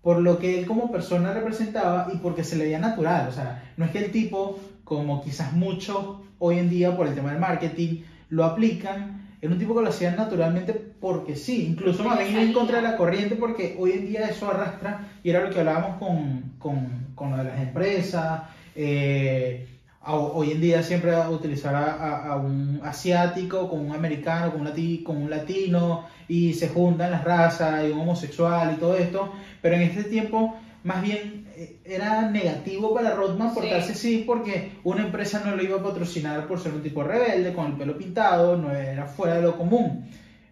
[0.02, 3.28] por lo que él como persona representaba y porque se le veía natural.
[3.28, 7.16] O sea, no es que el tipo, como quizás muchos hoy en día por el
[7.16, 12.04] tema del marketing, lo aplican, era un tipo que lo hacían naturalmente porque sí, incluso
[12.04, 15.42] más bien en contra de la corriente porque hoy en día eso arrastra y era
[15.42, 18.44] lo que hablábamos con, con, con lo de las empresas.
[18.76, 19.68] eh,
[20.06, 24.62] hoy en día siempre a utilizar a, a- a un asiático con un americano, con
[24.62, 28.96] un, lati- con un latino y se juntan las razas y un homosexual y todo
[28.96, 29.32] esto,
[29.62, 33.56] pero en este tiempo más bien eh, era negativo para Rodman Sí.
[33.56, 37.54] portarse así porque una empresa no lo iba a patrocinar por ser un tipo rebelde,
[37.54, 40.06] con el pelo pintado, no era fuera de lo común.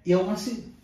[0.03, 0.74] Y aún así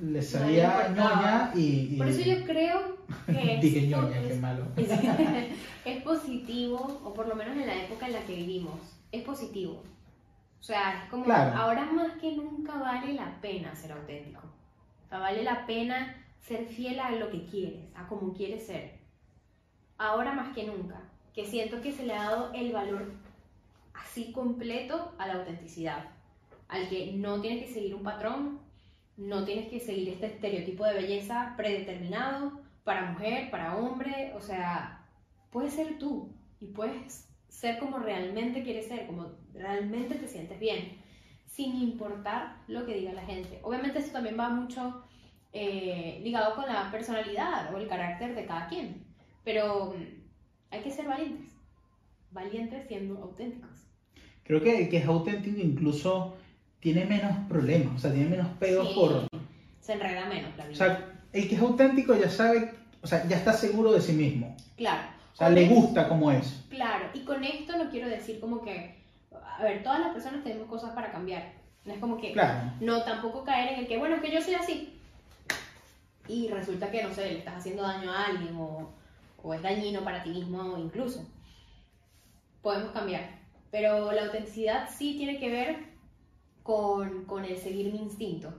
[0.00, 1.16] le salía importaba.
[1.16, 4.64] ñoña y, y- Por eso yo creo que dije ñoña, es- qué malo.
[4.76, 4.88] es,
[5.84, 8.78] es positivo, o por lo menos en la época en la que vivimos,
[9.12, 9.82] es positivo.
[10.60, 11.56] O sea, es como Claro.
[11.56, 14.42] ahora más que nunca vale la pena ser auténtico.
[15.04, 18.98] O sea, vale la pena ser fiel a lo que quieres, a como quieres ser.
[19.98, 21.00] Ahora más que nunca,
[21.34, 23.12] que siento que se le ha dado el valor
[23.94, 26.04] así completo a la autenticidad,
[26.68, 28.60] al que no tienes que seguir un patrón,
[29.18, 35.04] no tienes que seguir este estereotipo de belleza predeterminado para mujer, para hombre, o sea,
[35.50, 41.02] puedes ser tú y puedes ser como realmente quieres ser, como realmente te sientes bien,
[41.46, 43.58] sin importar lo que diga la gente.
[43.62, 45.02] Obviamente eso también va mucho
[45.52, 49.04] eh, ligado con la personalidad o el carácter de cada quien,
[49.42, 50.04] pero mm,
[50.70, 51.52] hay que ser valientes,
[52.30, 53.88] valientes siendo auténticos.
[54.44, 56.37] Creo que el que es auténtico incluso
[56.80, 59.28] tiene menos problemas, o sea, tiene menos pedos Sí, por...
[59.80, 60.76] Se enreda menos la O vida.
[60.76, 64.56] sea, el que es auténtico ya sabe, o sea, ya está seguro de sí mismo.
[64.76, 65.02] claro.
[65.34, 66.64] O sea, le gusta como es.
[66.68, 68.96] Claro, y con esto no quiero decir como que,
[69.56, 71.52] a ver, todas las personas tenemos cosas para cambiar.
[71.84, 72.72] No es como que, Claro.
[72.80, 74.98] no, tampoco caer en el que, bueno, que yo soy así.
[76.26, 78.90] Y resulta que, no sé, le estás haciendo daño a alguien o,
[79.42, 81.24] o es dañino para ti mismo incluso.
[82.60, 83.30] Podemos cambiar.
[83.70, 85.76] Pero la autenticidad sí tiene que ver
[86.68, 88.52] con, con el seguir mi instinto,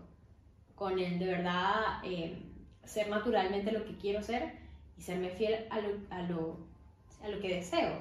[0.75, 2.41] con el de verdad eh,
[2.83, 4.43] ser naturalmente lo que quiero ser
[4.97, 6.57] y serme fiel a lo, a lo
[7.23, 7.93] a lo que deseo,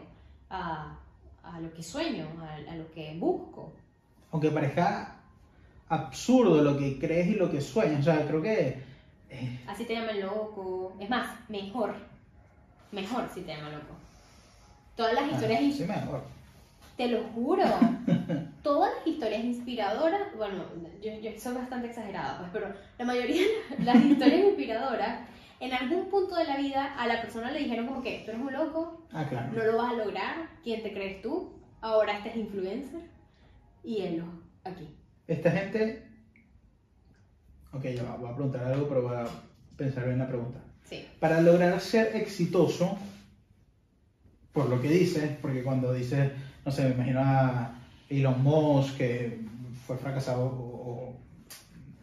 [0.49, 0.97] a,
[1.43, 3.73] a lo que sueño, a, a lo que busco.
[4.33, 5.17] Aunque parezca
[5.91, 8.83] absurdo lo que crees y lo que sueñas, o sea, creo que...
[9.29, 10.95] eh, Así te llaman loco.
[11.01, 11.95] Es más, mejor.
[12.93, 13.95] Mejor si te llaman loco.
[14.97, 16.23] Todas las historias, ah, sí, mejor.
[16.99, 17.65] Te lo juro,
[18.63, 20.65] todas las historias inspiradoras, bueno,
[21.03, 23.43] yo, yo soy bastante exagerada, pues, pero la mayoría
[23.79, 25.21] de las historias inspiradoras,
[25.61, 28.43] en algún punto de la vida a la persona le dijeron como que tú eres
[28.43, 29.53] un loco, Ah, claro.
[29.53, 31.55] no lo vas a lograr, ¿quién te crees tú?
[31.81, 33.01] Ahora este es influencer
[33.85, 34.25] y él
[34.65, 34.89] aquí.
[35.27, 36.05] Esta gente...
[37.73, 39.27] Ok, ya va, voy a preguntar algo, pero voy a
[39.77, 40.59] pensar bien la pregunta.
[40.83, 42.99] Sí, Para lograr ser exitoso,
[44.53, 46.33] por lo que dices, porque cuando dices,
[46.69, 47.73] no sé, me imagino a
[48.11, 49.41] Elon Musk que
[49.87, 51.17] fue fracasado o,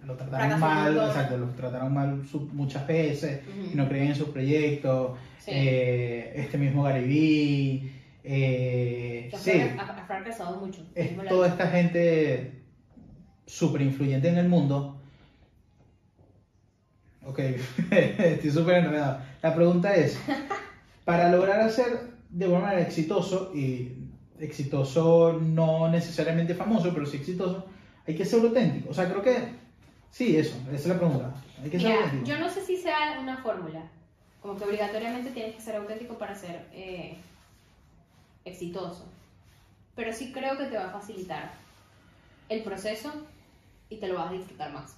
[0.01, 4.15] o lo trataron mal, exacto, lo trataron mal su- muchas veces y no creían en
[4.15, 5.19] sus proyectos.
[5.37, 5.51] Sí.
[5.53, 7.91] Eh, este mismo Gary Vee,
[8.23, 10.81] eh, que sí, ha, fracasado mucho.
[10.95, 12.63] es toda esta gente
[13.45, 14.99] súper influyente en el mundo.
[17.23, 17.37] Ok,
[17.91, 19.19] estoy súper enredado.
[19.43, 20.17] La pregunta es,
[21.03, 24.04] para lograr ser de buena manera exitoso, y
[24.39, 27.65] exitoso no necesariamente famoso, pero sí exitoso,
[28.07, 28.89] hay que ser auténtico.
[28.89, 29.49] O sea, creo que,
[30.11, 31.33] sí, eso, esa es la pregunta.
[31.63, 32.25] Hay que ser Mira, auténtico.
[32.25, 33.83] yo no sé si sea una fórmula,
[34.41, 37.17] como que obligatoriamente tienes que ser auténtico para ser eh,
[38.43, 39.05] exitoso,
[39.95, 41.53] pero sí creo que te va a facilitar
[42.49, 43.11] el proceso
[43.89, 44.97] y te lo vas a disfrutar más.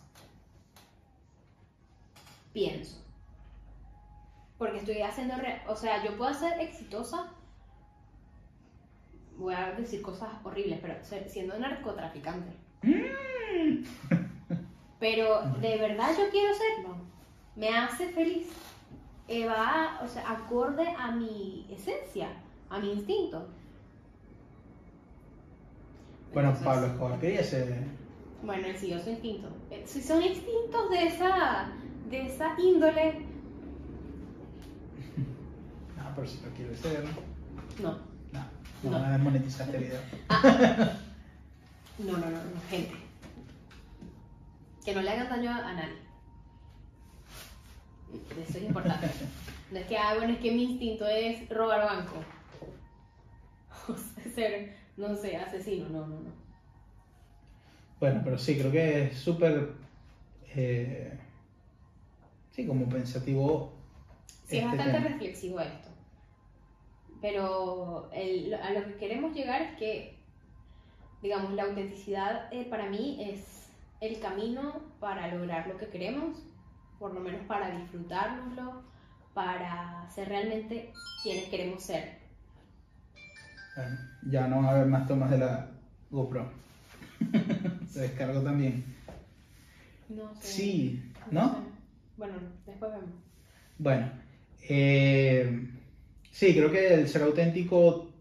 [2.54, 2.98] Pienso.
[4.58, 5.36] Porque estoy haciendo,
[5.68, 7.32] o sea, yo puedo ser exitosa,
[9.38, 10.96] voy a decir cosas horribles, pero
[11.28, 12.52] siendo narcotraficante.
[15.00, 16.96] Pero de verdad yo quiero serlo.
[17.56, 18.48] Me hace feliz.
[19.28, 22.30] Eh, va, o sea, acorde a mi esencia,
[22.70, 23.48] a mi instinto.
[26.34, 27.84] Bueno, Entonces, Pablo Escobar quería ser...
[28.42, 29.50] Bueno, él siguió su instinto.
[29.70, 31.70] Eh, Si son instintos de esa,
[32.10, 33.26] de esa índole,
[35.98, 37.04] No, pero si lo quiere ser...
[37.82, 38.07] no.
[38.84, 39.00] No, no, No.
[39.04, 40.00] van a desmonetizar este video.
[42.00, 42.94] No, no, no, no, gente.
[44.86, 45.98] Que no le hagan daño a nadie.
[48.48, 49.10] Eso es importante.
[49.70, 52.14] No es que, ah, bueno, es que mi instinto es robar banco.
[53.90, 56.32] O sea, ser, no sé, asesino, no, no, no.
[58.00, 59.74] Bueno, pero sí, creo que es súper.
[60.56, 61.20] eh,
[62.52, 63.74] sí, como pensativo.
[64.46, 65.08] Sí, es este bastante tema.
[65.10, 65.87] reflexivo esto.
[67.22, 70.20] Pero el- a lo que queremos llegar es que,
[71.22, 73.70] digamos, la autenticidad eh, para mí es
[74.02, 76.38] el camino para lograr lo que queremos,
[77.00, 78.84] por lo menos para disfrutárnoslo,
[79.34, 80.92] para ser realmente
[81.24, 82.18] quienes queremos ser.
[84.24, 85.70] Ya no va a haber más tomas de la
[86.10, 86.50] GoPro.
[87.92, 88.84] Se descargó también.
[90.10, 90.48] No sé.
[90.48, 91.50] Sí, ¿no?
[91.50, 91.56] sé.
[92.18, 92.34] Bueno,
[92.66, 93.10] después vemos.
[93.78, 94.10] Bueno,
[94.70, 95.70] eh,
[96.38, 98.12] sí, creo que el ser auténtico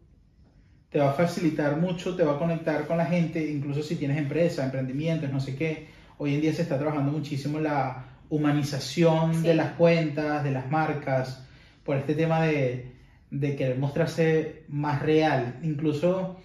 [0.90, 4.16] te va a facilitar mucho, te va a conectar con la gente, incluso si tienes
[4.16, 5.88] empresa, emprendimientos, no sé qué.
[6.16, 9.42] Hoy en día se está trabajando muchísimo la humanización Sí.
[9.42, 11.46] de las cuentas, de las marcas,
[11.85, 12.90] por este tema de,
[13.31, 15.59] de querer mostrarse más real.
[15.62, 16.37] Incluso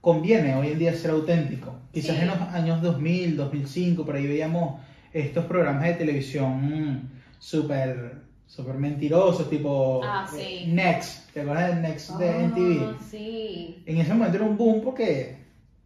[0.00, 1.74] conviene hoy en día ser auténtico.
[1.92, 2.22] Quizás Sí.
[2.22, 4.80] en los años 2000, 2005, por ahí veíamos
[5.12, 10.72] estos programas de televisión mm, súper súper mentirosos, tipo Ah, eh, sí.
[10.72, 11.30] Next.
[11.32, 12.96] ¿Te acuerdas del Next de Ah, MTV?
[13.10, 13.82] sí.
[13.86, 15.36] En ese momento era un boom porque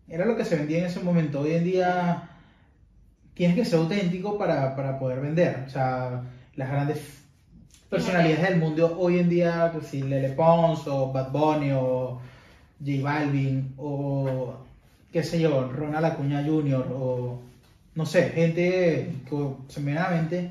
[0.08, 1.40] era lo que se vendía en ese momento.
[1.40, 2.28] Hoy en día
[3.34, 5.64] tienes que ser auténtico para, para poder vender.
[5.66, 6.22] O sea,
[6.56, 7.00] las grandes
[7.88, 12.20] personalidades del mundo hoy en día, pues si Lele Pons o Bad Bunny o
[12.84, 14.54] J Balvin o
[15.12, 16.86] qué sé yo, Ronald Acuña Jr.
[16.92, 17.38] o
[17.94, 20.50] no sé, gente que se me viene a la mente,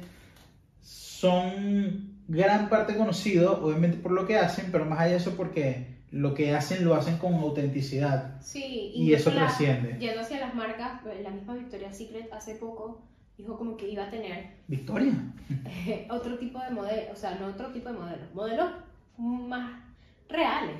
[1.22, 5.98] son gran parte conocidos, obviamente por lo que hacen, pero más allá de eso porque
[6.12, 8.40] lo que hacen lo hacen con autenticidad.
[8.42, 9.98] Sí, Y eso la- trasciende.
[10.00, 13.02] Yendo hacia las marcas, pues, la misma Victoria's Secret hace poco
[13.38, 15.14] dijo como que iba a tener Victoria.
[15.88, 18.70] eh, otro tipo de modelo, o sea, no otro tipo de modelos, modelos
[19.18, 19.80] más
[20.30, 20.76] reales.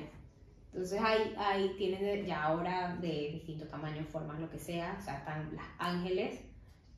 [0.72, 5.18] Entonces ahí, ahí tienen ya ahora de distintos tamaños, formas, lo que sea, o sea,
[5.18, 6.40] están las ángeles,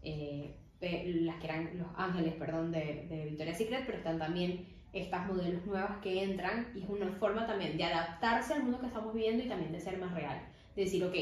[0.02, 5.26] eh, las que eran los ángeles, perdón, de, de Victoria's Secret, pero están también estas
[5.28, 9.14] modelos nuevas que entran y es una forma también de adaptarse al mundo que estamos
[9.14, 10.40] viviendo y también de ser más real.
[10.74, 11.14] De decir, ok,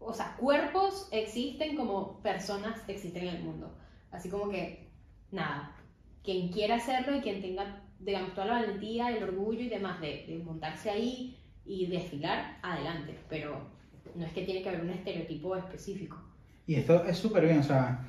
[0.00, 3.74] o sea, cuerpos existen como personas existen en el mundo.
[4.10, 4.90] Así como que,
[5.30, 5.74] nada,
[6.22, 10.26] quien quiera hacerlo y quien tenga digamos, toda la valentía, el orgullo y demás de,
[10.26, 13.18] de montarse ahí y desfilar, adelante.
[13.28, 13.66] Pero
[14.14, 16.18] no es que tiene que haber un estereotipo específico.
[16.66, 18.06] Y esto es súper bien, o sea,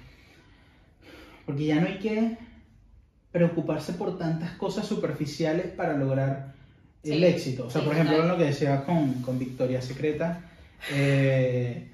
[1.46, 2.38] porque ya no hay que
[3.32, 6.54] preocuparse por tantas cosas superficiales para lograr
[7.04, 7.68] el éxito.
[7.68, 10.42] O sea, sí, por ejemplo, lo que decías con, con Victoria Secreta,
[10.92, 11.90] eh,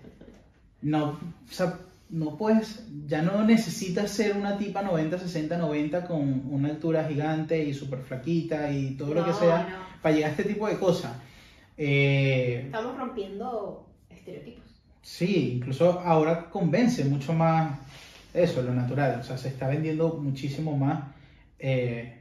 [0.83, 6.43] no, o sea, no puedes, ya no necesitas ser una tipa 90, 60, 90 con
[6.51, 10.01] una altura gigante y súper flaquita y todo lo que sea no.
[10.01, 11.13] para llegar a este tipo de cosas.
[11.77, 14.70] Eh, Estamos rompiendo estereotipos.
[15.01, 17.79] Sí, incluso ahora convence mucho más
[18.33, 19.19] eso, lo natural.
[19.19, 21.03] O sea, se está vendiendo muchísimo más
[21.59, 22.17] eh,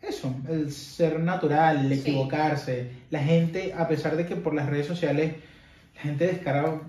[0.00, 2.00] eso, el ser natural, el Sí.
[2.10, 2.90] equivocarse.
[3.10, 5.34] La gente, a pesar de que por las redes sociales
[5.94, 6.80] la gente descarga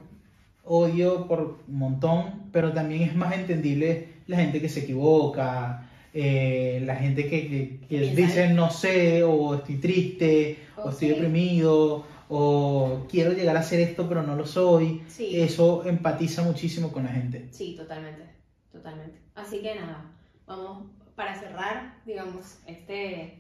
[0.65, 6.81] odio por un montón, pero también es más entendible la gente que se equivoca, eh,
[6.85, 13.05] la gente que, que- dice no sé, o estoy triste, o O estoy deprimido, o
[13.09, 15.03] quiero llegar a hacer esto pero no lo soy.
[15.07, 15.39] Sí.
[15.39, 17.47] Eso empatiza muchísimo con la gente.
[17.51, 18.23] Sí, totalmente,
[18.71, 19.19] totalmente.
[19.35, 20.11] Así que nada,
[20.45, 23.39] vamos para cerrar, digamos, este,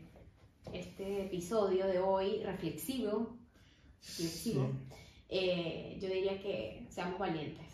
[0.73, 3.35] este episodio de hoy reflexivo,
[4.01, 4.69] reflexivo
[5.29, 7.65] eh, yo diría que seamos valientes.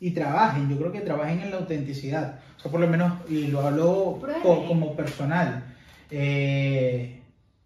[0.00, 2.40] Y trabajen, yo creo que trabajen en la autenticidad.
[2.56, 5.76] O sea, por lo menos, y lo hablo co- como personal.
[6.10, 7.21] Eh,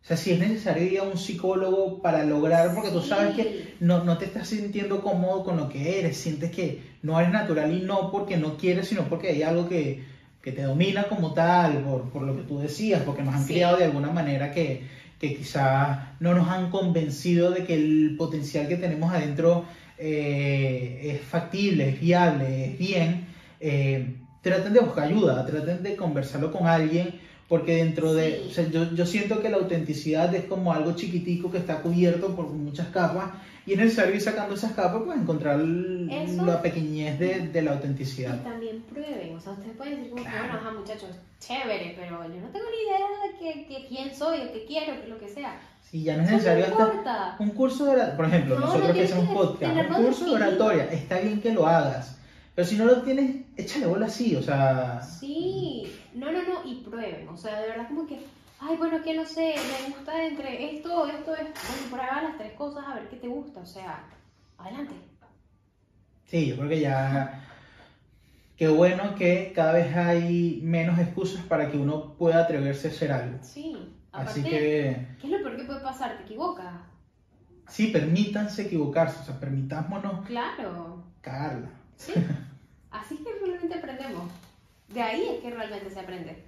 [0.06, 3.74] o sea, si es necesario ir a un psicólogo para lograr, porque tú sabes que
[3.80, 7.72] no, no te estás sintiendo cómodo con lo que eres, sientes que no eres natural
[7.74, 10.04] y no porque no quieres, sino porque hay algo que,
[10.42, 13.54] que te domina como tal, por, por lo que tú decías, porque nos han Sí.
[13.54, 14.82] criado de alguna manera que,
[15.18, 19.64] que quizás no nos han convencido de que el potencial que tenemos adentro
[19.98, 23.26] eh, es factible, es viable, es bien.
[23.60, 27.14] Eh, traten de buscar ayuda, traten de conversarlo con alguien,
[27.48, 28.46] porque dentro de, Sí.
[28.48, 32.34] o sea, yo, yo siento que la autenticidad es como algo chiquitico que está cubierto
[32.34, 33.30] por muchas capas
[33.66, 36.44] y es necesario ir sacando esas capas para encontrar Eso.
[36.46, 38.42] la pequeñez de, de la Y autenticidad.
[38.42, 40.38] también prueben, o sea, ustedes pueden decir como, Claro.
[40.38, 44.38] bueno, ajá, muchachos, chévere, pero yo no tengo ni idea de que, que quién soy,
[44.40, 45.60] o qué quiero, que lo que sea.
[45.88, 48.92] Si ya no es necesario hasta un curso de oratoria, por ejemplo, No, no nosotros
[48.96, 52.18] que hacemos podcast, un curso de oratoria, está bien que lo hagas,
[52.56, 55.84] pero si no lo tienes, échale bola así, o sea, Sí,
[56.16, 58.20] no, no, no, y prueben, o sea, de verdad como que,
[58.60, 62.52] ay, bueno, que no sé, me gusta entre esto, esto, esto, bueno, prueba las tres
[62.54, 64.04] cosas a ver qué te gusta, o sea,
[64.58, 64.94] adelante.
[66.24, 67.40] sí, yo creo que ya,
[68.56, 73.12] qué bueno que cada vez hay menos excusas para que uno pueda atreverse a hacer
[73.12, 73.38] algo.
[73.42, 76.16] Sí, aparte, Así que, ¿qué es lo peor que puede pasar?
[76.16, 76.72] ¿Te equivocas?
[77.68, 81.68] sí, permítanse equivocarse, o sea, permitámonos Claro, cagarla.
[81.96, 82.12] sí,
[82.90, 84.30] así es que realmente aprendemos,
[84.88, 86.44] de ahí es que realmente se aprende.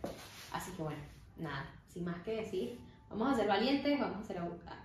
[0.53, 1.01] Así que bueno,
[1.37, 2.79] nada, sin más que decir,
[3.11, 4.27] vamos a ser valientes, vamos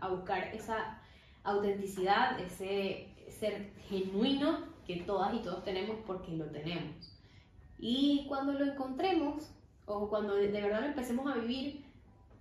[0.01, 0.99] a, buscar esa
[1.43, 7.13] autenticidad, ese ser genuino que todas y todos tenemos porque lo tenemos.
[7.79, 9.49] Y cuando lo encontremos,
[9.85, 11.83] o cuando de verdad lo empecemos a vivir,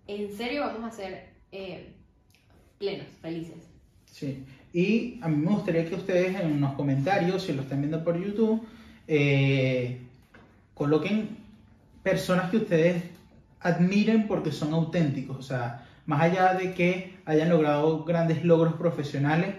[0.07, 1.93] en serio vamos a ser eh,
[2.79, 3.69] plenos, felices.
[4.07, 8.03] Sí, y a mí me gustaría que ustedes en los comentarios, si lo están viendo
[8.05, 8.67] por YouTube,
[9.09, 10.01] eh,
[10.83, 11.37] coloquen
[12.03, 13.05] personas que ustedes
[13.61, 15.37] admiren porque son auténticos.
[15.39, 19.55] O sea, más allá de que hayan logrado grandes logros profesionales,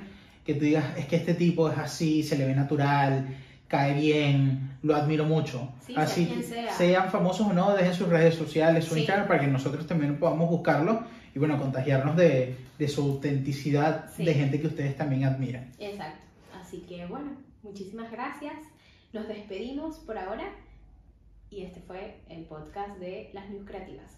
[0.45, 3.37] que tú digas, es que este tipo es así, se le ve natural,
[3.69, 5.71] cae bien, lo admiro mucho.
[5.85, 6.73] Sí, sea así, quien sea.
[6.73, 8.99] sean famosos o no, dejen sus redes sociales, su Sí.
[9.01, 11.03] Instagram, para que nosotros también podamos buscarlo
[11.33, 14.25] y bueno, contagiarnos de, de su autenticidad Sí.
[14.25, 15.71] de gente que ustedes también admiran.
[15.79, 16.19] Exacto.
[16.61, 17.31] Así que bueno,
[17.63, 18.55] muchísimas gracias.
[19.13, 20.43] Nos despedimos por ahora.
[21.53, 24.17] Y este fue el podcast de Las News Creativas.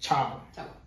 [0.00, 0.42] Chao.
[0.52, 0.83] Chao.